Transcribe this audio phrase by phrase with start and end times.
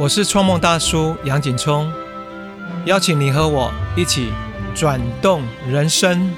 [0.00, 1.92] 我是创梦大叔杨景聪，
[2.84, 4.28] 邀请你和我一起
[4.72, 6.30] 转动人生。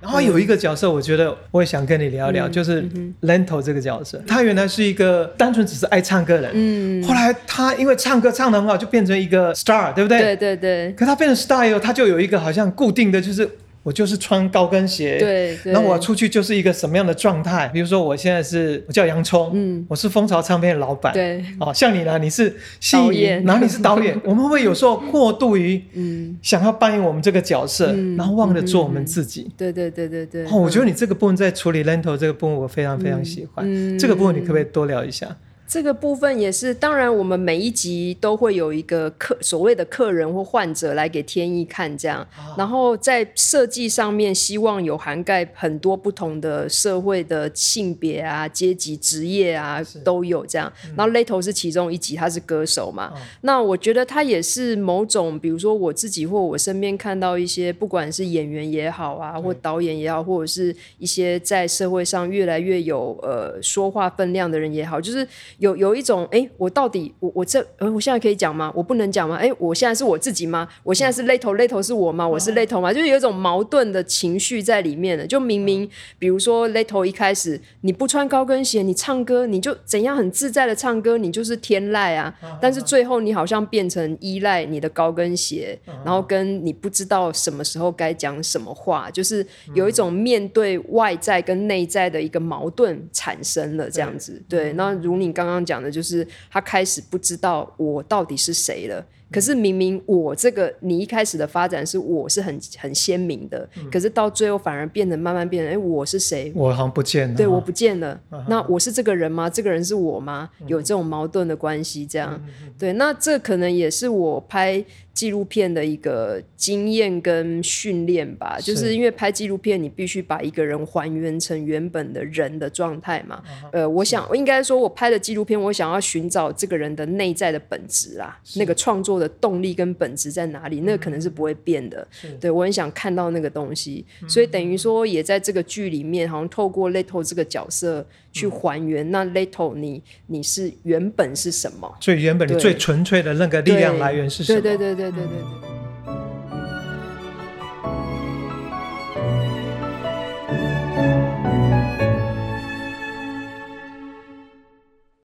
[0.00, 2.88] 然后有一个角色，我觉得我也想跟你聊聊，就是
[3.22, 4.22] Lento 这个角色。
[4.28, 10.20] 他原来是一个单纯只是爱唱歌的人，嗯，后来他因为唱歌唱得很好，就变成一个 star，对不对？
[10.20, 10.92] 对对对。
[10.92, 13.58] 可他变成 star 以后，他就有一个好像固定的就是。
[13.84, 17.68] 我就是穿高跟鞋，对，那我出去就是一个什么样的状态？
[17.68, 26.36] 比如说我现在是我叫洋葱，嗯，我是蜂巢唱片的老板，对，哦，像你呢，你是戏演，然后你是导演， 我们会不会有时候过度于嗯。
[26.42, 29.50] 想要扮演我们这个角色，然后忘了做我们自己？
[29.56, 30.44] 对对对对对。
[30.46, 33.98] 哦，我觉得你这个部分在处理 lento 这个部分，我非常非常喜欢。
[33.98, 35.36] 这个部分你可不可以多聊一下？
[35.66, 42.24] 这个部分也是，当然我们每一集都会有一个客所谓的客人或患者来给天意看，这样，
[42.56, 50.72] 然后在设计上面希望有涵盖很多不同的社会的性别啊、阶级、职业啊都有这样。
[50.96, 65.26] 然后 Lato 是其中一集，他是歌手嘛，那我觉得他也是某种，比如说我自己或我身边看到一些，不管是演员也好啊，或导演也好，或者是一些在社会上越来越有呃说话分量的人也好，就是。
[65.58, 68.72] 有有一种哎，我到底我我这呃，我现在可以讲吗？
[68.74, 69.36] 我不能讲吗？
[69.36, 70.68] 哎，我现在是我自己吗？
[70.82, 72.26] 我现在是 little little 是我吗？
[72.26, 72.92] 我是 little 吗？
[72.92, 75.24] 就是有一种矛盾的情绪在里面的。
[75.26, 75.88] 就明明
[76.18, 82.34] 比如说 little 一开始你不穿高跟鞋，你唱歌你就怎样很自在的唱歌，你就是天籁啊。
[82.60, 94.42] 但是最后你好像变成依赖你的高跟鞋，然后跟你不知道什么时候该讲什么话，就是有一种面对外在跟内在的一个矛盾产生了这样子。
[94.48, 95.43] 对，那如你刚。
[95.44, 99.04] 刚刚讲的就是他开始不知道我到底是谁了。
[99.34, 106.52] 可是明明我这个你一开始的发展是我是很很鲜明的，可是到最后反而变得慢慢变得，哎，我是谁？
[106.54, 107.34] 我好像不见了。
[107.34, 108.20] 对，我不见了。
[108.48, 109.50] 那我是这个人吗？
[109.50, 110.48] 这个人是我吗？
[110.68, 112.40] 有这种矛盾的关系，这样。
[112.78, 114.84] 对，那这可能也是我拍。
[115.14, 123.40] 纪录片的一个经验跟训练吧，就是因为拍纪录片，你必须把一个人还原成原本的人的状态嘛。
[123.72, 130.80] 呃，我想应该说，我拍的纪录片，我想要寻找这个人的内在的本质啊，那个创作的动力跟本质在哪里？
[130.80, 132.06] 那可能是不会变的。
[132.40, 139.10] 对我很想看到那个东西，所以等于说，也在这个剧里面，好像透过 Little 这个角色去还原。
[139.10, 141.96] 那 Little，你你是原本是什么？
[142.00, 144.60] 最原本的、最纯粹的那个力量来源是什么？
[144.60, 145.73] 对对对对对对对。